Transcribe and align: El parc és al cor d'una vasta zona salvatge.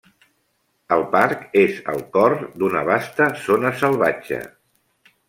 El 0.95 1.03
parc 1.11 1.43
és 1.63 1.77
al 1.93 2.01
cor 2.15 2.35
d'una 2.63 2.81
vasta 2.87 3.29
zona 3.45 3.73
salvatge. 3.83 4.41